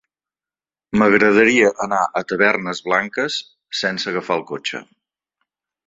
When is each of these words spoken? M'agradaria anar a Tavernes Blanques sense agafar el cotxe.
M'agradaria 1.01 1.67
anar 1.85 2.01
a 2.05 2.23
Tavernes 2.33 2.83
Blanques 2.89 3.39
sense 3.85 4.13
agafar 4.15 4.43
el 4.43 4.47
cotxe. 4.55 4.87